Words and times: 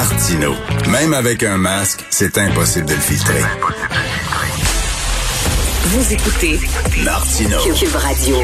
Martino. 0.00 0.54
Même 0.88 1.12
avec 1.12 1.42
un 1.42 1.58
masque, 1.58 2.06
c'est 2.08 2.38
impossible 2.38 2.86
de 2.86 2.94
le 2.94 3.00
filtrer. 3.00 3.42
Vous 5.82 6.12
écoutez 6.12 6.58
Martino. 7.02 7.56
Cube 7.74 7.94
Radio. 7.94 8.36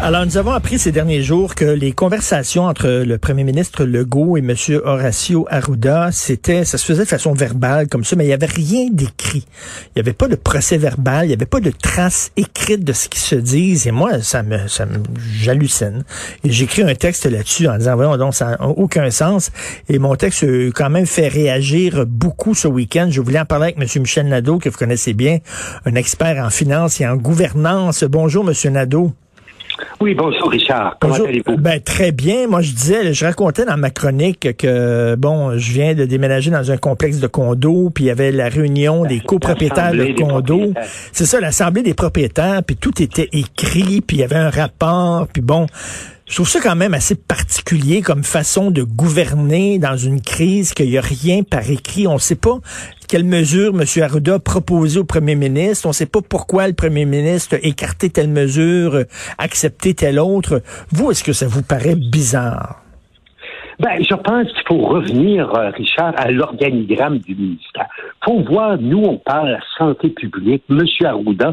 Alors, 0.00 0.24
nous 0.24 0.36
avons 0.38 0.52
appris 0.52 0.78
ces 0.78 0.92
derniers 0.92 1.20
jours 1.20 1.54
que 1.54 1.64
les 1.64 1.92
conversations 1.92 2.64
entre 2.64 3.02
le 3.04 3.18
premier 3.18 3.42
ministre 3.42 3.84
Legault 3.84 4.36
et 4.36 4.40
M. 4.40 4.54
Horacio 4.84 5.46
Arruda, 5.50 6.10
c'était, 6.12 6.64
ça 6.64 6.78
se 6.78 6.86
faisait 6.86 7.02
de 7.02 7.08
façon 7.08 7.32
verbale 7.32 7.88
comme 7.88 8.04
ça, 8.04 8.14
mais 8.16 8.24
il 8.24 8.28
n'y 8.28 8.32
avait 8.32 8.46
rien 8.46 8.86
d'écrit. 8.90 9.46
Il 9.88 9.90
n'y 9.96 10.00
avait 10.00 10.12
pas 10.12 10.28
de 10.28 10.36
procès 10.36 10.78
verbal, 10.78 11.24
il 11.24 11.28
n'y 11.28 11.34
avait 11.34 11.44
pas 11.44 11.60
de 11.60 11.70
traces 11.70 12.30
écrites 12.36 12.84
de 12.84 12.92
ce 12.92 13.08
qui 13.08 13.18
se 13.18 13.34
disent. 13.34 13.88
Et 13.88 13.90
moi, 13.90 14.22
ça 14.22 14.42
me, 14.42 14.68
ça 14.68 14.86
me, 14.86 15.02
j'hallucine. 15.34 16.04
Et 16.44 16.52
j'écris 16.52 16.82
un 16.82 16.94
texte 16.94 17.26
là-dessus 17.26 17.66
en 17.68 17.76
disant, 17.76 17.96
voyons 17.96 18.16
donc, 18.16 18.34
ça 18.34 18.50
n'a 18.52 18.68
aucun 18.68 19.10
sens. 19.10 19.50
Et 19.88 19.98
mon 19.98 20.14
texte 20.14 20.44
a 20.44 20.70
quand 20.72 20.88
même 20.88 21.06
fait 21.06 21.28
réagir 21.28 22.06
beaucoup 22.06 22.54
ce 22.54 22.68
week-end. 22.68 23.08
Je 23.10 23.20
voulais 23.20 23.40
en 23.40 23.44
parler 23.44 23.74
avec 23.76 23.76
M. 23.76 24.02
Michel 24.02 24.28
Nadeau, 24.28 24.58
que 24.58 24.68
vous 24.68 24.78
connaissez 24.78 25.14
bien, 25.14 25.38
un 25.84 25.94
expert 25.96 26.42
en 26.42 26.48
finance 26.60 27.00
et 27.00 27.06
en 27.06 27.16
gouvernance. 27.16 28.04
Bonjour, 28.04 28.46
M. 28.46 28.72
Nadeau. 28.74 29.12
Oui, 29.98 30.14
bonjour 30.14 30.50
Richard. 30.50 30.98
Comment 31.00 31.14
allez-vous? 31.14 31.56
Ben, 31.56 31.80
très 31.80 32.12
bien. 32.12 32.48
Moi, 32.48 32.60
je 32.60 32.72
disais, 32.72 33.14
je 33.14 33.24
racontais 33.24 33.64
dans 33.64 33.78
ma 33.78 33.88
chronique 33.88 34.58
que, 34.58 35.14
bon, 35.14 35.56
je 35.56 35.72
viens 35.72 35.94
de 35.94 36.04
déménager 36.04 36.50
dans 36.50 36.70
un 36.70 36.76
complexe 36.76 37.18
de 37.18 37.26
condos, 37.26 37.88
puis 37.94 38.04
il 38.04 38.06
y 38.08 38.10
avait 38.10 38.30
la 38.30 38.50
réunion 38.50 39.06
des 39.06 39.20
copropriétaires 39.20 39.92
de 39.92 40.12
condos. 40.12 40.74
C'est 41.12 41.24
ça, 41.24 41.40
l'assemblée 41.40 41.82
des 41.82 41.94
propriétaires, 41.94 42.62
puis 42.62 42.76
tout 42.76 43.02
était 43.02 43.30
écrit, 43.32 44.02
puis 44.02 44.18
il 44.18 44.20
y 44.20 44.24
avait 44.24 44.36
un 44.36 44.50
rapport, 44.50 45.28
puis 45.28 45.40
bon, 45.40 45.64
je 46.28 46.34
trouve 46.34 46.48
ça 46.48 46.60
quand 46.60 46.76
même 46.76 46.92
assez 46.92 47.14
particulier 47.14 48.02
comme 48.02 48.22
façon 48.22 48.70
de 48.70 48.82
gouverner 48.82 49.78
dans 49.78 49.96
une 49.96 50.20
crise 50.20 50.74
qu'il 50.74 50.90
n'y 50.90 50.98
a 50.98 51.00
rien 51.00 51.42
par 51.42 51.68
écrit. 51.70 52.06
On 52.06 52.14
ne 52.14 52.18
sait 52.18 52.36
pas 52.36 52.58
quelle 53.10 53.24
mesure 53.24 53.72
M. 53.74 53.82
Arruda 54.04 54.34
a 54.34 54.38
proposé 54.38 55.00
au 55.00 55.04
premier 55.04 55.34
ministre? 55.34 55.86
On 55.86 55.90
ne 55.90 55.94
sait 55.94 56.06
pas 56.06 56.20
pourquoi 56.22 56.68
le 56.68 56.74
premier 56.74 57.06
ministre 57.06 57.56
a 57.56 57.66
écarté 57.66 58.08
telle 58.08 58.28
mesure, 58.28 59.00
accepté 59.36 59.94
telle 59.94 60.20
autre. 60.20 60.62
Vous, 60.92 61.10
est-ce 61.10 61.24
que 61.24 61.32
ça 61.32 61.48
vous 61.48 61.64
paraît 61.64 61.96
bizarre? 61.96 62.76
Ben, 63.80 63.96
je 63.98 64.14
pense 64.14 64.46
qu'il 64.52 64.62
faut 64.68 64.86
revenir, 64.86 65.52
euh, 65.56 65.70
Richard, 65.70 66.12
à 66.18 66.30
l'organigramme 66.30 67.18
du 67.18 67.34
ministère. 67.34 67.88
faut 68.24 68.42
voir, 68.42 68.78
nous, 68.78 69.02
on 69.02 69.16
parle 69.16 69.48
de 69.48 69.52
la 69.54 69.60
santé 69.76 70.10
publique. 70.10 70.62
M. 70.70 70.84
Arruda, 71.04 71.52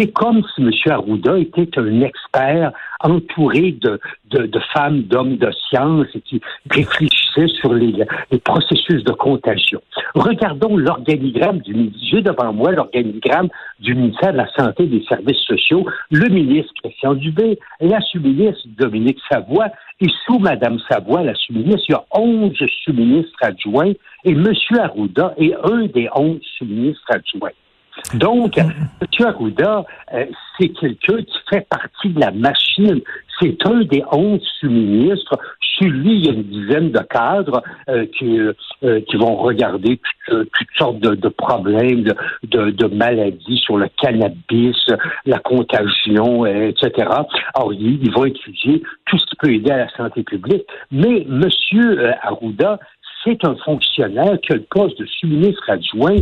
c'est 0.00 0.12
comme 0.12 0.42
si 0.54 0.62
M. 0.62 0.70
Arruda 0.86 1.38
était 1.38 1.68
un 1.78 2.00
expert 2.00 2.72
entouré 3.00 3.72
de, 3.72 4.00
de, 4.30 4.60
femmes, 4.72 5.02
d'hommes 5.02 5.36
de 5.36 5.50
science 5.68 6.06
et 6.14 6.20
qui 6.22 6.40
réfléchissaient 6.70 7.48
sur 7.60 7.74
les, 7.74 7.92
les 8.30 8.38
processus 8.38 9.04
de 9.04 9.12
contagion. 9.12 9.82
Regardons 10.14 10.76
l'organigramme 10.76 11.58
du. 11.58 11.92
J'ai 12.10 12.22
devant 12.22 12.52
moi 12.52 12.72
l'organigramme 12.72 13.48
du 13.80 13.94
ministère 13.94 14.32
de 14.32 14.38
la 14.38 14.50
Santé 14.56 14.84
et 14.84 14.86
des 14.86 15.04
Services 15.06 15.42
sociaux, 15.46 15.84
le 16.10 16.28
ministre 16.28 16.72
Christian 16.82 17.14
Dubé, 17.14 17.58
la 17.80 18.00
sous-ministre 18.00 18.62
Dominique 18.78 19.18
Savoie, 19.30 19.68
et 20.00 20.08
sous 20.24 20.38
Mme 20.38 20.78
Savoie, 20.90 21.24
la 21.24 21.34
sous-ministre, 21.34 21.84
il 21.88 21.92
y 21.92 21.94
a 21.94 22.04
11 22.12 22.56
sous-ministres 22.84 23.38
adjoints 23.42 23.92
et 24.24 24.32
M. 24.32 24.52
Arruda 24.78 25.34
est 25.36 25.54
un 25.62 25.86
des 25.86 26.08
11 26.14 26.40
sous-ministres 26.56 27.04
adjoints. 27.10 27.50
Donc, 28.14 28.58
M. 28.58 28.72
Arruda, 29.20 29.84
euh, 30.14 30.26
c'est 30.58 30.68
quelqu'un 30.68 31.18
qui 31.18 31.38
fait 31.48 31.66
partie 31.68 32.08
de 32.08 32.20
la 32.20 32.30
machine. 32.30 33.00
C'est 33.40 33.56
un 33.66 33.80
des 33.80 34.02
onze 34.12 34.42
sous-ministres. 34.60 35.38
Sur 35.60 35.88
lui, 35.88 36.16
il 36.16 36.26
y 36.26 36.28
a 36.28 36.32
une 36.32 36.42
dizaine 36.42 36.90
de 36.90 36.98
cadres 36.98 37.62
euh, 37.88 38.04
qui, 38.18 38.38
euh, 38.38 39.00
qui 39.00 39.16
vont 39.16 39.36
regarder 39.36 39.98
toutes, 40.26 40.48
sortes 40.76 41.00
de, 41.00 41.28
problèmes, 41.28 42.02
de, 42.02 42.70
de, 42.70 42.86
maladies 42.86 43.58
sur 43.58 43.78
le 43.78 43.88
cannabis, 44.00 44.76
la 45.24 45.38
contagion, 45.38 46.44
etc. 46.44 47.08
Alors, 47.54 47.72
il, 47.72 48.02
il 48.02 48.12
va 48.12 48.28
étudier 48.28 48.82
tout 49.06 49.18
ce 49.18 49.24
qui 49.26 49.36
peut 49.36 49.52
aider 49.54 49.70
à 49.70 49.78
la 49.78 49.88
santé 49.96 50.22
publique. 50.22 50.64
Mais 50.90 51.22
M. 51.22 51.48
Arruda, 52.22 52.78
c'est 53.24 53.44
un 53.44 53.54
fonctionnaire 53.56 54.38
qui 54.40 54.52
a 54.52 54.56
le 54.56 54.64
poste 54.70 54.98
de 54.98 55.06
sous-ministre 55.06 55.68
adjoint. 55.68 56.16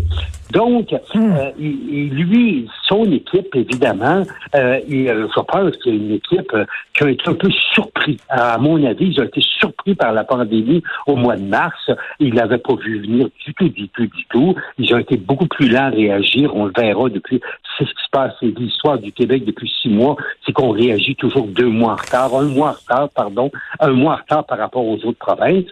Donc, 0.50 0.92
hmm. 1.14 1.32
euh, 1.36 1.50
lui, 1.58 2.68
son 2.86 3.04
équipe, 3.12 3.54
évidemment, 3.54 4.22
euh, 4.54 4.80
euh, 4.90 5.28
je 5.34 5.40
pense 5.40 5.76
qu'il 5.76 5.94
y 5.94 5.96
a 5.96 6.00
une 6.00 6.12
équipe 6.12 6.56
qui 6.94 7.04
a 7.04 7.10
été 7.10 7.28
un 7.28 7.34
peu 7.34 7.50
surpris. 7.74 8.16
À 8.28 8.58
mon 8.58 8.82
avis, 8.84 9.08
ils 9.12 9.20
ont 9.20 9.24
été 9.24 9.40
surpris 9.42 9.94
par 9.94 10.12
la 10.12 10.24
pandémie 10.24 10.82
au 11.06 11.16
mois 11.16 11.36
de 11.36 11.44
mars. 11.44 11.90
Ils 12.18 12.34
l'avaient 12.34 12.58
pas 12.58 12.74
vu 12.76 13.00
venir 13.02 13.28
du 13.44 13.54
tout, 13.54 13.68
du 13.68 13.88
tout, 13.88 14.06
du 14.06 14.24
tout. 14.30 14.54
Ils 14.78 14.94
ont 14.94 14.98
été 14.98 15.16
beaucoup 15.16 15.46
plus 15.46 15.68
lents 15.68 15.86
à 15.86 15.90
réagir. 15.90 16.54
On 16.56 16.64
le 16.64 16.72
verra 16.76 17.08
depuis, 17.10 17.40
c'est 17.76 17.84
ce 17.84 17.90
qui 17.90 18.04
se 18.04 18.10
passe, 18.10 18.32
c'est 18.40 18.58
l'histoire 18.58 18.98
du 18.98 19.12
Québec 19.12 19.44
depuis 19.44 19.70
six 19.82 19.88
mois, 19.88 20.16
c'est 20.44 20.52
qu'on 20.52 20.70
réagit 20.70 21.14
toujours 21.14 21.46
deux 21.46 21.68
mois 21.68 21.92
en 21.92 21.96
retard, 21.96 22.34
un 22.34 22.44
mois 22.44 22.70
en 22.70 22.72
retard, 22.72 23.08
pardon, 23.10 23.50
un 23.80 23.90
mois 23.90 24.14
en 24.14 24.16
retard 24.16 24.46
par 24.46 24.58
rapport 24.58 24.84
aux 24.84 24.96
autres 25.04 25.18
provinces. 25.18 25.66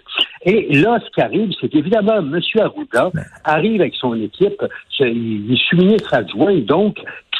Et 0.49 0.73
là, 0.75 1.01
ce 1.05 1.11
qui 1.11 1.21
arrive, 1.21 1.51
c'est 1.61 1.69
qu'évidemment, 1.69 2.19
M. 2.19 2.41
Arruda 2.61 3.11
arrive 3.45 3.81
avec 3.81 3.95
son 3.97 4.15
équipe, 4.15 4.63
il 5.01 5.53
est 5.53 5.69
sous-ministre 5.69 6.15
adjoint, 6.15 6.57
donc 6.61 6.99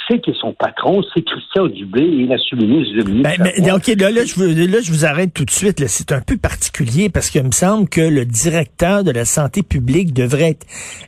c'est 0.09 0.21
qui 0.21 0.31
est 0.31 0.41
son 0.41 0.53
patron, 0.53 1.03
c'est 1.15 1.23
Christian 1.23 1.67
Dubé 1.67 2.03
et 2.03 2.27
la 2.27 2.37
sous-ministre 2.39 2.97
Dominique. 2.97 3.25
Ben, 3.25 3.53
mais, 3.63 3.73
OK, 3.73 3.87
là, 3.99 4.11
là, 4.11 4.25
je 4.25 4.35
vous, 4.35 4.43
là, 4.43 4.81
je 4.83 4.91
vous 4.91 5.05
arrête 5.05 5.33
tout 5.33 5.45
de 5.45 5.51
suite. 5.51 5.87
C'est 5.87 6.13
un 6.13 6.21
peu 6.21 6.37
particulier 6.37 7.09
parce 7.09 7.31
qu'il 7.31 7.45
me 7.45 7.53
semble 7.53 7.89
que 7.89 8.01
le 8.01 8.25
directeur 8.25 9.05
de 9.05 9.13
la 9.13 9.25
santé 9.25 9.63
publique 9.63 10.13
devrait 10.13 10.51
être 10.51 10.67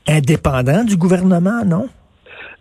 indépendant 0.08 0.84
du 0.84 0.96
gouvernement, 0.96 1.64
non? 1.64 1.88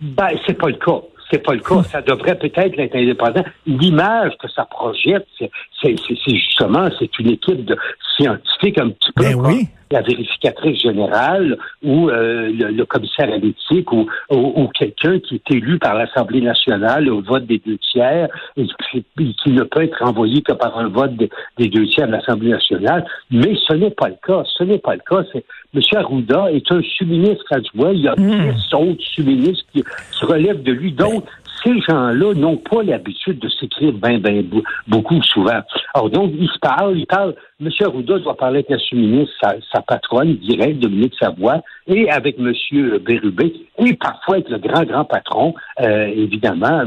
Ben, 0.01 0.29
c'est 0.45 0.57
pas 0.57 0.69
le 0.69 0.77
cas. 0.77 1.01
C'est 1.29 1.43
pas 1.43 1.53
le 1.53 1.59
cas. 1.59 1.83
Ça 1.83 2.01
devrait 2.01 2.37
peut-être 2.37 2.79
être 2.79 2.95
indépendant. 2.95 3.43
L'image 3.65 4.31
que 4.39 4.47
ça 4.47 4.63
projette, 4.63 5.27
c'est 5.81 5.95
justement, 6.25 6.87
c'est 6.97 7.19
une 7.19 7.31
équipe 7.31 7.65
de 7.65 7.75
scientifiques 8.17 8.79
un 8.79 8.89
petit 8.89 9.11
peu 9.15 9.23
ben 9.23 9.35
oui 9.35 9.69
la 9.91 10.01
vérificatrice 10.01 10.81
générale 10.81 11.57
ou 11.83 12.09
euh, 12.09 12.49
le, 12.51 12.85
commissaire 12.85 13.31
à 13.31 13.37
l'éthique 13.37 13.91
ou, 13.91 14.07
ou, 14.29 14.67
quelqu'un 14.77 15.19
qui 15.19 15.35
est 15.35 15.51
élu 15.51 15.79
par 15.79 15.95
l'Assemblée 15.95 16.41
nationale 16.41 17.09
au 17.09 17.21
vote 17.21 17.45
des 17.45 17.61
deux 17.65 17.77
tiers 17.77 18.27
et 18.57 18.65
qui, 18.91 19.51
ne 19.51 19.63
peut 19.63 19.83
être 19.83 20.01
envoyé 20.03 20.41
que 20.41 20.53
par 20.53 20.77
un 20.77 20.89
vote 20.89 21.15
des 21.15 21.69
deux 21.69 21.85
tiers 21.87 22.07
de 22.07 22.13
l'Assemblée 22.13 22.49
nationale. 22.49 23.05
Mais 23.31 23.55
ce 23.67 23.73
n'est 23.75 23.91
pas 23.91 24.09
le 24.09 24.17
cas. 24.25 24.43
Ce 24.57 24.63
n'est 24.63 24.79
pas 24.79 24.95
le 24.95 25.01
cas. 25.07 25.23
M. 25.73 25.81
Arruda 25.95 26.51
est 26.51 26.71
un 26.71 26.81
sous-ministre 26.97 27.45
adjoint. 27.51 27.91
Il 27.93 28.01
y 28.01 28.07
a 28.07 28.15
mmh. 28.17 28.53
autres 28.73 29.03
sous-ministres 29.15 29.65
qui, 29.73 29.83
qui 29.83 30.25
relèvent 30.25 30.63
de 30.63 30.71
lui. 30.71 30.91
Donc, 30.91 31.23
ces 31.67 31.81
gens-là 31.81 32.33
n'ont 32.33 32.57
pas 32.57 32.83
l'habitude 32.83 33.39
de 33.39 33.49
s'écrire 33.49 33.91
bien, 33.93 34.19
bien 34.19 34.43
beaucoup 34.87 35.21
souvent. 35.23 35.59
Alors 35.93 36.09
donc, 36.09 36.31
ils 36.37 36.47
se 36.47 36.59
parlent, 36.59 36.97
ils 36.97 37.05
parlent. 37.05 37.35
M. 37.59 37.69
Arruda 37.81 38.19
doit 38.19 38.37
parler 38.37 38.59
avec 38.59 38.69
la 38.69 38.77
sous-ministre, 38.77 39.33
sa, 39.71 39.81
patronne 39.81 40.35
directe, 40.35 40.79
Dominique 40.79 41.15
Savoie, 41.19 41.61
et 41.87 42.09
avec 42.09 42.37
M. 42.39 42.53
Bérubé, 42.99 43.53
et 43.79 43.93
parfois 43.95 44.35
avec 44.35 44.49
le 44.49 44.59
grand, 44.59 44.83
grand 44.83 45.05
patron, 45.05 45.53
euh, 45.81 46.05
évidemment, 46.05 46.85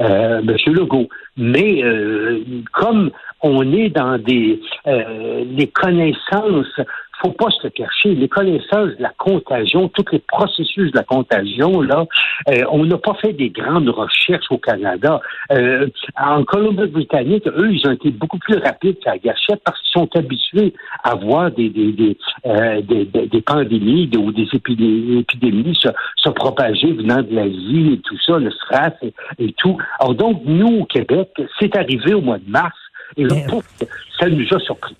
euh, 0.00 0.40
M. 0.40 0.56
Legault. 0.66 1.08
Mais 1.36 1.82
euh, 1.84 2.40
comme 2.72 3.10
on 3.42 3.72
est 3.72 3.90
dans 3.90 4.18
des 4.18 4.60
euh, 4.86 5.44
les 5.48 5.68
connaissances 5.68 6.80
faut 7.20 7.32
pas 7.32 7.50
se 7.50 7.68
cacher. 7.68 8.14
Les 8.14 8.28
connaissances 8.28 8.96
de 8.96 9.02
la 9.02 9.12
contagion, 9.16 9.88
tous 9.88 10.04
les 10.12 10.20
processus 10.20 10.92
de 10.92 10.96
la 10.96 11.04
contagion, 11.04 11.80
là, 11.80 12.06
euh, 12.48 12.64
on 12.70 12.84
n'a 12.84 12.98
pas 12.98 13.14
fait 13.14 13.32
des 13.32 13.50
grandes 13.50 13.88
recherches 13.88 14.46
au 14.50 14.58
Canada. 14.58 15.20
Euh, 15.52 15.88
en 16.20 16.44
Colombie-Britannique, 16.44 17.46
eux, 17.46 17.72
ils 17.72 17.86
ont 17.86 17.92
été 17.92 18.10
beaucoup 18.10 18.38
plus 18.38 18.58
rapides 18.58 18.98
qu'à 19.00 19.18
Gachette 19.18 19.60
parce 19.64 19.80
qu'ils 19.80 20.00
sont 20.00 20.08
habitués 20.16 20.74
à 21.02 21.14
voir 21.14 21.50
des, 21.50 21.70
des, 21.70 21.92
des, 21.92 22.16
euh, 22.46 22.80
des, 22.82 23.04
des, 23.04 23.40
pandémies 23.42 24.10
ou 24.16 24.32
des 24.32 24.48
épidémies, 24.52 25.74
se, 25.74 25.88
se, 26.16 26.30
propager 26.30 26.92
venant 26.92 27.22
de 27.22 27.34
l'Asie 27.34 27.94
et 27.94 28.00
tout 28.00 28.18
ça, 28.24 28.38
le 28.38 28.50
SRAS 28.50 28.92
et, 29.38 29.52
tout. 29.58 29.76
Alors 29.98 30.14
donc, 30.14 30.42
nous, 30.44 30.80
au 30.80 30.84
Québec, 30.84 31.30
c'est 31.58 31.76
arrivé 31.76 32.14
au 32.14 32.20
mois 32.20 32.38
de 32.38 32.48
mars 32.48 32.76
et 33.16 33.24
là, 33.24 33.36
ça 34.18 34.28
nous 34.28 34.46
a 34.52 34.60
surpris. 34.60 34.96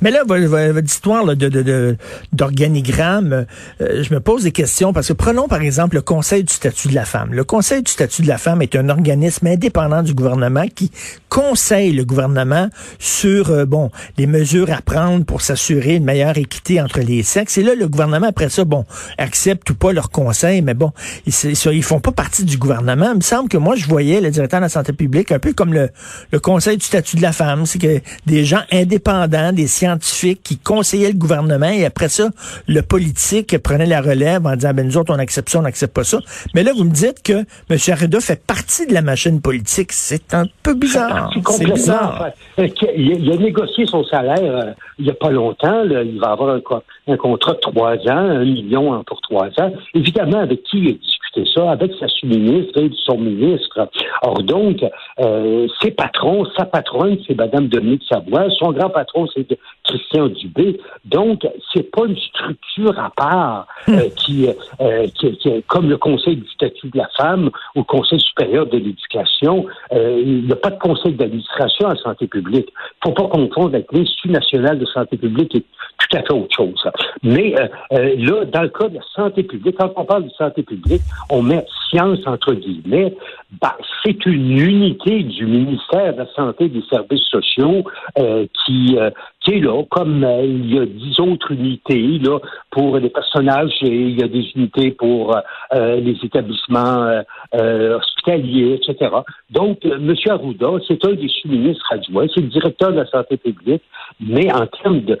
Mais 0.00 0.10
là, 0.10 0.22
votre, 0.26 0.84
histoire 0.84 1.24
de, 1.36 1.96
d'organigramme, 2.32 3.46
euh, 3.80 4.02
je 4.02 4.12
me 4.12 4.20
pose 4.20 4.42
des 4.42 4.52
questions 4.52 4.92
parce 4.92 5.08
que 5.08 5.12
prenons 5.14 5.48
par 5.48 5.62
exemple 5.62 5.96
le 5.96 6.02
Conseil 6.02 6.44
du 6.44 6.52
statut 6.52 6.88
de 6.88 6.94
la 6.94 7.04
femme. 7.04 7.32
Le 7.32 7.44
Conseil 7.44 7.82
du 7.82 7.90
statut 7.90 8.22
de 8.22 8.28
la 8.28 8.38
femme 8.38 8.60
est 8.62 8.76
un 8.76 8.88
organisme 8.88 9.46
indépendant 9.46 10.02
du 10.02 10.14
gouvernement 10.14 10.66
qui 10.74 10.90
conseille 11.28 11.92
le 11.92 12.04
gouvernement 12.04 12.68
sur 12.98 13.50
euh, 13.50 13.64
bon 13.64 13.90
les 14.18 14.26
mesures 14.26 14.70
à 14.70 14.82
prendre 14.82 15.24
pour 15.24 15.40
s'assurer 15.40 15.96
une 15.96 16.04
meilleure 16.04 16.36
équité 16.36 16.80
entre 16.80 17.00
les 17.00 17.22
sexes. 17.22 17.56
Et 17.58 17.62
là, 17.62 17.74
le 17.74 17.88
gouvernement 17.88 18.26
après 18.26 18.50
ça, 18.50 18.64
bon, 18.64 18.84
accepte 19.18 19.70
ou 19.70 19.74
pas 19.74 19.92
leur 19.92 20.10
conseil, 20.10 20.60
mais 20.60 20.74
bon, 20.74 20.92
ils, 21.26 21.32
ils 21.72 21.82
font 21.82 22.00
pas 22.00 22.12
partie 22.12 22.44
du 22.44 22.58
gouvernement. 22.58 23.10
Il 23.12 23.16
me 23.16 23.22
semble 23.22 23.48
que 23.48 23.56
moi, 23.56 23.76
je 23.76 23.86
voyais 23.86 24.20
le 24.20 24.30
directeur 24.30 24.60
de 24.60 24.64
la 24.64 24.68
santé 24.68 24.92
publique 24.92 25.32
un 25.32 25.38
peu 25.38 25.52
comme 25.52 25.72
le, 25.72 25.90
le 26.30 26.40
Conseil 26.40 26.76
du 26.76 26.84
statut 26.84 27.16
de 27.16 27.22
la 27.22 27.32
femme, 27.32 27.66
c'est 27.66 27.78
que 27.78 28.00
des 28.26 28.44
gens 28.44 28.62
indépendants, 28.70 29.52
scientifiques 29.66 30.42
qui 30.42 30.58
conseillaient 30.58 31.12
le 31.12 31.18
gouvernement 31.18 31.70
et 31.70 31.84
après 31.84 32.08
ça, 32.08 32.30
le 32.68 32.80
politique 32.82 33.58
prenait 33.58 33.86
la 33.86 34.00
relève 34.00 34.46
en 34.46 34.54
disant, 34.54 34.72
ben 34.74 34.86
nous 34.86 34.96
autres, 34.96 35.12
on 35.14 35.18
accepte 35.18 35.48
ça, 35.48 35.58
on 35.58 35.62
n'accepte 35.62 35.94
pas 35.94 36.04
ça. 36.04 36.18
Mais 36.54 36.62
là, 36.62 36.72
vous 36.76 36.84
me 36.84 36.90
dites 36.90 37.22
que 37.22 37.44
M. 37.70 37.78
Arruda 37.88 38.20
fait 38.20 38.44
partie 38.44 38.86
de 38.86 38.94
la 38.94 39.02
machine 39.02 39.40
politique. 39.40 39.92
C'est 39.92 40.34
un 40.34 40.44
peu 40.62 40.74
bizarre. 40.74 41.30
C'est 41.50 41.64
bizarre. 41.64 42.28
Euh, 42.58 42.68
il 42.96 43.32
a 43.32 43.36
négocié 43.36 43.86
son 43.86 44.04
salaire 44.04 44.38
euh, 44.42 44.72
il 44.98 45.04
n'y 45.04 45.10
a 45.10 45.14
pas 45.14 45.30
longtemps. 45.30 45.82
il 45.84 46.18
va 46.20 46.32
avoir 46.32 46.56
un, 46.56 47.16
contrat 47.16 47.52
de 47.54 47.60
trois 47.60 47.94
ans, 47.94 48.30
un 48.30 48.44
million 48.44 49.02
pour 49.04 49.20
trois 49.20 49.48
ans. 49.58 49.72
Évidemment, 49.94 50.38
avec 50.38 50.62
qui 50.64 50.78
il 50.78 50.98
discuté 50.98 51.21
ça? 51.54 51.70
Avec 51.70 51.92
sa 51.98 52.08
sous-ministre 52.08 52.80
et 52.80 52.90
son 53.04 53.18
ministre. 53.18 53.88
Or 54.22 54.42
donc, 54.42 54.84
euh, 55.20 55.66
ses 55.80 55.90
patrons, 55.90 56.46
sa 56.56 56.64
patronne, 56.64 57.18
c'est 57.26 57.34
Mme 57.34 57.68
Dominique 57.68 58.02
Savoie. 58.08 58.50
Son 58.50 58.72
grand 58.72 58.90
patron, 58.90 59.26
c'est 59.34 59.46
Christian 59.84 60.28
Dubé. 60.28 60.80
Donc, 61.04 61.46
c'est 61.72 61.90
pas 61.90 62.06
une 62.06 62.16
structure 62.16 62.98
à 62.98 63.10
part 63.16 63.66
euh, 63.88 63.92
hmm. 63.92 64.14
qui, 64.16 64.48
euh, 64.80 65.06
qui, 65.14 65.36
qui, 65.38 65.62
comme 65.68 65.88
le 65.88 65.96
Conseil 65.96 66.36
du 66.36 66.48
statut 66.48 66.88
de 66.90 66.98
la 66.98 67.08
femme 67.16 67.50
ou 67.74 67.80
le 67.80 67.84
Conseil 67.84 68.20
supérieur 68.20 68.66
de 68.66 68.78
l'éducation. 68.78 69.66
il 69.92 70.44
n'y 70.46 70.52
a 70.52 70.56
pas 70.56 70.70
de 70.70 70.78
conseil 70.78 71.14
d'administration 71.14 71.88
en 71.88 71.96
santé 71.96 72.26
publique. 72.26 72.68
Il 73.04 73.10
ne 73.10 73.14
faut 73.14 73.22
pas 73.22 73.28
confondre 73.28 73.74
avec 73.74 73.92
l'Institut 73.92 74.30
national 74.30 74.78
de 74.78 74.86
santé 74.86 75.16
publique 75.16 75.54
et 75.54 75.60
tout 75.60 76.16
à 76.16 76.22
fait 76.22 76.32
autre 76.32 76.54
chose. 76.56 76.82
Mais 77.22 77.54
là, 77.90 78.44
dans 78.44 78.62
le 78.62 78.68
cas 78.68 78.88
de 78.88 78.96
la 78.96 79.04
santé 79.14 79.42
publique, 79.42 79.76
quand 79.78 79.92
on 79.96 80.04
parle 80.04 80.24
de 80.24 80.30
santé 80.30 80.62
publique, 80.62 81.02
on 81.30 81.42
met 81.42 81.64
science 81.90 82.20
entre 82.26 82.54
guillemets, 82.54 83.14
ben, 83.60 83.72
c'est 84.02 84.24
une 84.26 84.58
unité 84.58 85.22
du 85.22 85.46
ministère 85.46 86.14
de 86.14 86.18
la 86.18 86.26
Santé 86.34 86.64
et 86.64 86.68
des 86.68 86.82
Services 86.90 87.24
sociaux 87.24 87.84
euh, 88.18 88.46
qui, 88.64 88.96
euh, 88.98 89.10
qui 89.44 89.60
là, 89.60 89.82
comme 89.90 90.24
euh, 90.24 90.44
il 90.44 90.74
y 90.74 90.78
a 90.78 90.86
dix 90.86 91.18
autres 91.20 91.52
unités 91.52 92.18
là, 92.18 92.38
pour 92.70 92.98
les 92.98 93.10
personnages 93.10 93.76
et 93.82 93.88
il 93.88 94.18
y 94.18 94.22
a 94.22 94.28
des 94.28 94.46
unités 94.54 94.92
pour 94.92 95.36
les 95.72 96.16
établissements 96.22 97.22
hospitaliers, 97.52 98.74
etc. 98.74 99.10
Donc, 99.50 99.84
M. 99.84 100.14
Arruda, 100.28 100.68
c'est 100.86 101.04
un 101.04 101.12
des 101.12 101.28
sous-ministres 101.28 101.86
adjoints, 101.92 102.26
c'est 102.34 102.40
le 102.40 102.48
directeur 102.48 102.92
de 102.92 102.98
la 102.98 103.06
santé 103.06 103.36
publique, 103.36 103.82
mais 104.20 104.52
en 104.52 104.66
termes 104.66 105.00
de, 105.00 105.18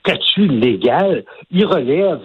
statut 0.00 0.46
légal, 0.46 1.24
il 1.50 1.64
relève 1.64 2.20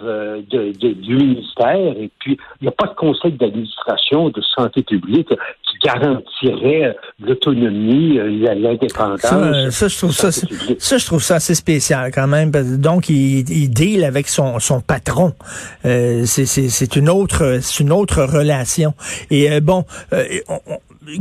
de, 0.50 0.72
du 0.92 1.16
ministère 1.16 1.96
et 1.98 2.10
puis 2.18 2.38
il 2.60 2.64
n'y 2.64 2.68
a 2.68 2.72
pas 2.72 2.86
de 2.86 2.94
conseil 2.94 3.32
d'administration 3.32 4.28
de 4.28 4.40
santé 4.42 4.82
publique 4.82 5.32
garantirait 5.88 6.96
l'autonomie, 7.20 8.18
euh, 8.18 8.54
l'indépendance. 8.54 9.20
Ça, 9.20 9.70
ça, 9.70 9.88
je 9.88 9.96
trouve 9.96 10.12
ça, 10.12 10.30
ça, 10.32 10.98
je 10.98 11.06
trouve 11.06 11.22
ça 11.22 11.36
assez 11.36 11.54
spécial 11.54 12.10
quand 12.12 12.26
même. 12.26 12.50
Donc, 12.50 13.08
il, 13.08 13.48
il 13.50 13.70
deal 13.70 14.04
avec 14.04 14.28
son, 14.28 14.58
son 14.58 14.80
patron. 14.80 15.32
Euh, 15.84 16.24
c'est 16.26 16.96
une 16.96 17.08
autre, 17.08 17.58
c'est 17.62 17.80
une 17.82 17.92
autre 17.92 18.22
relation. 18.22 18.94
Et 19.30 19.50
euh, 19.50 19.60
bon, 19.60 19.84
euh, 20.12 20.24
on, 20.48 20.58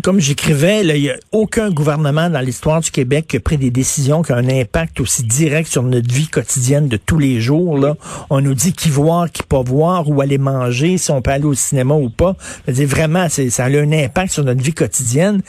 comme 0.03 0.19
j'écrivais, 0.19 0.85
il 0.85 1.01
n'y 1.01 1.09
a 1.09 1.15
aucun 1.31 1.69
gouvernement 1.69 2.29
dans 2.29 2.41
l'histoire 2.41 2.81
du 2.81 2.91
Québec 2.91 3.27
qui 3.27 3.37
a 3.37 3.39
pris 3.39 3.57
des 3.57 3.71
décisions 3.71 4.21
qui 4.21 4.33
ont 4.33 4.35
un 4.35 4.49
impact 4.49 4.99
aussi 4.99 5.23
direct 5.23 5.69
sur 5.69 5.83
notre 5.83 6.13
vie 6.13 6.27
quotidienne 6.27 6.87
de 6.87 6.97
tous 6.97 7.17
les 7.17 7.39
jours. 7.39 7.77
Là. 7.77 7.95
On 8.29 8.41
nous 8.41 8.53
dit 8.53 8.73
qui 8.73 8.89
voir, 8.89 9.31
qui 9.31 9.43
pas 9.43 9.61
voir, 9.61 10.09
où 10.09 10.19
aller 10.21 10.37
manger, 10.37 10.97
si 10.97 11.11
on 11.11 11.21
peut 11.21 11.31
aller 11.31 11.45
au 11.45 11.53
cinéma 11.53 11.93
ou 11.93 12.09
pas. 12.09 12.35
dire, 12.67 12.87
vraiment, 12.87 13.27
ça 13.29 13.63
a 13.63 13.67
un 13.67 13.91
impact 13.91 14.33
sur 14.33 14.43
notre 14.43 14.61
vie 14.61 14.73
quotidienne. 14.73 15.41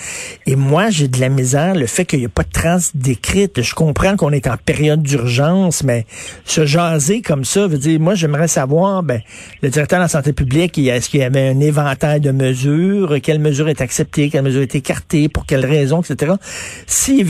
Et 0.47 0.55
moi, 0.55 0.91
j'ai 0.91 1.09
de 1.09 1.21
la 1.21 1.31
misère, 1.31 1.75
le 1.75 1.87
fait 1.87 2.05
qu'il 2.05 2.21
n'y 2.21 2.27
a 2.27 2.31
pas 2.31 2.45
de 2.45 2.53
traces 2.53 2.93
décrites. 2.95 3.63
Je 3.63 3.75
comprends 3.75 4.17
qu'on 4.17 4.31
est 4.31 4.47
en 4.47 4.57
période 4.57 5.03
d'urgence, 5.03 5.83
mais 5.83 6.07
se 6.45 6.65
jaser 6.65 7.23
comme 7.23 7.45
ça 7.45 7.67
veut 7.67 7.79
dire, 7.79 7.99
moi, 7.99 8.15
j'aimerais 8.15 8.49
savoir, 8.49 9.03
ben, 9.03 9.21
le 9.63 9.71
directeur 9.71 9.99
de 9.99 10.05
la 10.05 10.09
santé 10.09 10.33
publique, 10.33 10.79
est-ce 10.79 11.09
qu'il 11.09 11.21
y 11.21 11.25
avait 11.25 11.49
un 11.49 11.61
éventail 11.61 12.21
de 12.21 12.31
mesures, 12.31 13.17
quelles 13.21 13.41
mesures 13.41 13.69
est 13.69 13.81
acceptées, 13.81 14.28
quelle 14.31 14.43
mesure 14.43 14.63
est 14.63 14.75
écartée, 14.75 15.29
pour 15.29 15.47
quelles 15.47 15.67
raisons, 15.67 16.01
etc. 16.01 16.35
Si 16.87 17.21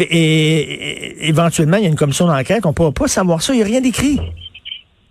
éventuellement 1.21 1.77
il 1.77 1.85
y 1.85 1.87
a 1.87 1.91
une 1.91 1.97
commission 1.97 2.27
d'enquête, 2.27 2.65
on 2.65 2.71
ne 2.71 2.75
pourra 2.75 2.93
pas 2.93 3.09
savoir 3.09 3.43
ça. 3.43 3.53
Il 3.53 3.57
n'y 3.57 3.63
a 3.63 3.67
rien 3.67 3.81
d'écrit. 3.81 4.19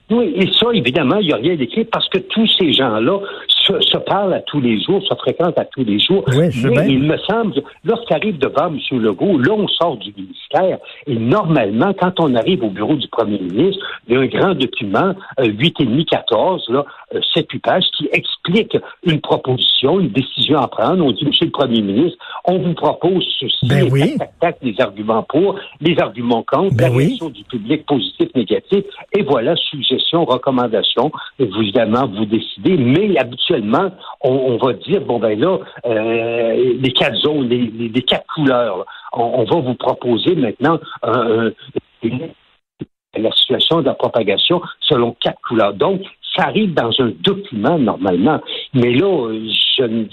Oui, 0.09 0.33
et 0.37 0.47
ça, 0.53 0.67
évidemment, 0.73 1.17
il 1.17 1.27
n'y 1.27 1.33
a 1.33 1.37
rien 1.37 1.55
d'écrit 1.55 1.83
parce 1.83 2.07
que 2.07 2.19
tous 2.19 2.47
ces 2.57 2.71
gens-là 2.71 3.19
se, 3.67 3.97
parlent 3.97 4.33
à 4.33 4.39
tous 4.39 4.61
les 4.61 4.81
jours, 4.81 5.03
se 5.03 5.13
fréquentent 5.15 5.59
à 5.59 5.65
tous 5.65 5.83
les 5.83 5.99
jours. 5.99 6.23
Oui, 6.29 6.47
Mais 6.63 6.87
il 6.87 7.03
me 7.03 7.17
semble, 7.29 7.61
lorsqu'arrive 7.83 8.37
devant 8.37 8.67
M. 8.67 8.79
Legault, 9.01 9.37
là, 9.37 9.53
on 9.53 9.67
sort 9.67 9.97
du 9.97 10.13
ministère 10.15 10.46
et 11.07 11.15
normalement, 11.15 11.93
quand 11.99 12.19
on 12.19 12.33
arrive 12.35 12.63
au 12.63 12.69
bureau 12.69 12.95
du 12.95 13.07
premier 13.07 13.39
ministre, 13.39 13.85
il 14.07 14.13
y 14.13 14.17
a 14.17 14.21
un 14.21 14.27
grand 14.27 14.55
document, 14.55 15.13
euh, 15.39 15.45
8,5-14, 15.45 16.71
là, 16.71 16.85
euh, 17.13 17.19
7 17.33 17.47
pages, 17.61 17.85
qui 17.97 18.09
explique 18.11 18.77
une 19.03 19.19
proposition, 19.21 19.99
une 19.99 20.09
décision 20.09 20.59
à 20.59 20.67
prendre. 20.67 21.03
On 21.05 21.11
dit, 21.11 21.25
Monsieur 21.25 21.45
le 21.45 21.51
premier 21.51 21.81
ministre, 21.81 22.17
on 22.45 22.59
vous 22.59 22.73
propose 22.73 23.25
ceci, 23.39 23.67
ben 23.67 23.89
oui. 23.91 24.17
tac, 24.17 24.31
tac, 24.39 24.57
les 24.61 24.75
arguments 24.79 25.23
pour, 25.23 25.55
les 25.81 25.97
arguments 25.99 26.43
contre, 26.43 26.75
ben 26.75 26.89
la 26.89 26.97
réaction 26.97 27.29
du 27.29 27.43
public 27.43 27.85
positif, 27.85 28.29
négatif, 28.35 28.83
et 29.13 29.23
voilà, 29.23 29.55
suggestion, 29.55 30.25
recommandation. 30.25 31.11
Évidemment, 31.39 32.07
vous 32.07 32.25
décidez, 32.25 32.77
mais 32.77 33.17
habituellement, 33.17 33.91
on, 34.21 34.57
va 34.57 34.73
dire, 34.73 35.01
bon 35.01 35.19
ben 35.19 35.39
là, 35.39 35.57
euh, 35.85 36.73
les 36.79 36.91
quatre 36.93 37.15
zones, 37.15 37.47
les, 37.49 38.01
quatre 38.01 38.25
couleurs, 38.33 38.85
on, 39.19 39.43
va 39.43 39.59
vous 39.59 39.75
proposer 39.75 40.35
maintenant 40.35 40.79
la 43.17 43.31
situation 43.31 43.81
de 43.81 43.85
la 43.85 43.95
propagation 43.95 44.61
selon 44.81 45.15
quatre 45.19 45.41
couleurs. 45.47 45.73
Donc, 45.73 46.01
ça 46.35 46.43
arrive 46.43 46.73
dans 46.73 46.91
un 46.99 47.11
document 47.19 47.79
normalement. 47.79 48.41
Mais 48.73 48.93
là, 48.93 49.31
je, 49.77 50.05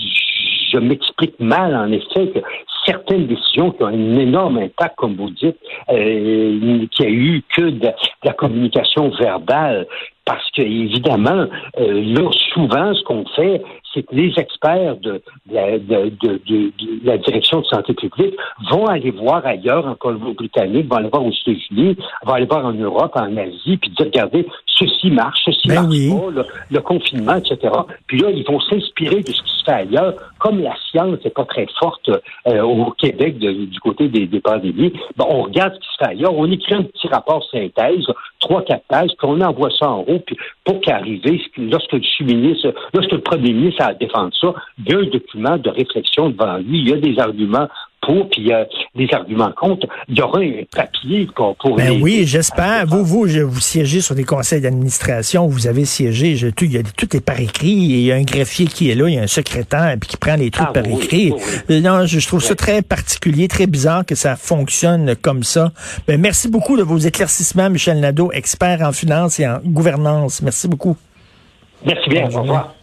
je 0.72 0.78
m'explique 0.78 1.38
mal, 1.38 1.74
en 1.74 1.90
effet, 1.92 2.28
que 2.28 2.40
certaines 2.86 3.26
décisions 3.26 3.70
qui 3.70 3.82
ont 3.82 3.88
un 3.88 4.16
énorme 4.16 4.58
impact, 4.58 4.96
comme 4.96 5.16
vous 5.16 5.30
dites, 5.30 5.58
euh, 5.90 6.86
qui 6.90 7.04
a 7.04 7.08
eu 7.08 7.42
que 7.54 7.70
de, 7.70 7.88
la 8.24 8.32
communication 8.32 9.10
verbale, 9.10 9.86
parce 10.24 10.50
que 10.52 10.62
évidemment, 10.62 11.46
euh, 11.78 12.02
là, 12.02 12.30
souvent, 12.52 12.94
ce 12.94 13.02
qu'on 13.04 13.24
fait, 13.36 13.62
c'est 13.94 14.02
que 14.02 14.14
les 14.14 14.32
experts 14.36 14.96
de, 14.96 15.22
la, 15.50 15.78
de, 15.78 16.10
de, 16.20 16.72
la 17.04 17.16
direction 17.18 17.60
de 17.60 17.66
santé 17.66 17.94
publique 17.94 18.34
vont 18.70 18.86
aller 18.86 19.12
voir 19.12 19.46
ailleurs, 19.46 19.86
en 19.86 19.94
Colombie-Britannique, 19.94 20.88
vont 20.88 20.96
aller 20.96 21.08
voir 21.08 21.24
aux 21.24 21.30
États-Unis, 21.30 21.96
vont 22.24 22.32
aller 22.32 22.46
voir 22.46 22.66
en 22.66 22.72
Europe, 22.72 23.12
en 23.14 23.36
Asie, 23.36 23.76
puis 23.76 23.90
dire, 23.90 24.06
regardez, 24.06 24.46
ceci 24.78 25.10
marche, 25.10 25.40
ceci 25.44 25.68
ben 25.68 25.82
marche 25.82 26.08
pas, 26.08 26.44
le, 26.70 26.80
confinement, 26.80 27.36
etc. 27.36 27.72
Puis 28.06 28.18
là, 28.20 28.30
ils 28.30 28.44
vont 28.44 28.60
s'inspirer 28.60 29.22
de 29.22 29.32
ce 29.32 29.42
qui 29.42 29.58
se 29.58 29.64
fait 29.64 29.72
ailleurs. 29.72 30.14
Comme 30.38 30.60
la 30.60 30.74
science 30.90 31.18
n'est 31.24 31.30
pas 31.30 31.44
très 31.44 31.66
forte 31.78 32.10
euh, 32.48 32.62
au 32.62 32.90
Québec 32.92 33.38
du 33.38 33.80
côté 33.80 34.08
des, 34.08 34.26
des 34.26 34.40
pandémies, 34.40 34.92
ben, 35.16 35.24
on 35.28 35.42
regarde 35.42 35.74
ce 35.74 35.78
qui 35.78 35.86
se 35.86 36.04
fait 36.04 36.10
ailleurs, 36.10 36.34
on 36.34 36.50
écrit 36.50 36.74
un 36.74 36.82
petit 36.82 37.08
rapport 37.08 37.44
synthèse, 37.50 38.06
trois, 38.40 38.62
quatre 38.62 38.84
pages, 38.88 39.10
puis 39.18 39.28
on 39.28 39.40
envoie 39.40 39.70
ça 39.78 39.90
en 39.90 40.00
haut, 40.00 40.20
puis 40.24 40.36
pour 40.64 40.80
qu'arriver, 40.80 41.40
lorsque 41.56 41.92
le 41.92 42.24
ministre, 42.24 42.74
lorsque 42.92 43.12
le 43.12 43.20
premier 43.20 43.52
ministre 43.52 43.82
a 43.82 43.88
à 43.88 43.94
défendre 43.94 44.32
ça, 44.40 44.54
il 44.78 44.92
y 44.92 44.94
a 44.94 44.98
un 44.98 45.04
document 45.04 45.56
de 45.56 45.70
réflexion 45.70 46.30
devant 46.30 46.56
lui, 46.58 46.80
il 46.80 46.88
y 46.88 46.92
a 46.92 46.96
des 46.96 47.18
arguments 47.18 47.68
pour, 48.04 48.28
puis 48.30 48.42
il 48.42 48.48
y 48.48 48.52
a 48.52 48.66
des 48.94 49.08
arguments 49.12 49.52
contre. 49.52 49.86
Il 50.08 50.18
y 50.18 50.22
aura 50.22 50.40
un 50.40 50.62
papier 50.74 51.28
pour... 51.34 51.76
ben 51.76 52.00
oui, 52.02 52.24
j'espère. 52.26 52.86
Vous, 52.86 53.04
vous, 53.04 53.26
vous 53.26 53.60
siégez 53.60 54.00
sur 54.00 54.14
des 54.14 54.24
conseils 54.24 54.60
d'administration, 54.60 55.46
vous 55.46 55.66
avez 55.66 55.84
siégé, 55.84 56.36
je, 56.36 56.48
tout, 56.48 56.64
il 56.64 56.72
y 56.72 56.78
a, 56.78 56.82
tout 56.82 57.16
est 57.16 57.20
par 57.20 57.40
écrit, 57.40 57.70
il 57.70 58.00
y 58.00 58.12
a 58.12 58.16
un 58.16 58.22
greffier 58.22 58.66
qui 58.66 58.90
est 58.90 58.94
là, 58.94 59.08
il 59.08 59.14
y 59.14 59.18
a 59.18 59.22
un 59.22 59.26
secrétaire, 59.26 59.96
puis 60.00 60.10
qui 60.10 60.16
prend 60.16 60.36
les 60.36 60.50
trucs 60.50 60.68
ah 60.70 60.72
par 60.72 60.86
écrit. 60.86 61.32
Non, 61.68 62.06
je, 62.06 62.26
trouve 62.26 62.42
ça 62.42 62.54
très 62.54 62.82
particulier, 62.82 63.48
très 63.48 63.66
bizarre 63.66 64.04
que 64.04 64.14
ça 64.14 64.36
fonctionne 64.36 65.14
comme 65.16 65.42
ça. 65.42 65.72
Ben, 66.06 66.20
merci 66.20 66.48
beaucoup 66.48 66.76
de 66.76 66.82
vos 66.82 66.98
éclaircissements, 66.98 67.70
Michel 67.70 68.00
Nadeau, 68.00 68.30
expert 68.32 68.80
en 68.82 68.92
finance 68.92 69.40
et 69.40 69.46
en 69.46 69.58
gouvernance. 69.64 70.42
Merci 70.42 70.68
beaucoup. 70.68 70.96
Merci 71.84 72.08
bien. 72.08 72.28
Au 72.32 72.42
revoir. 72.42 72.74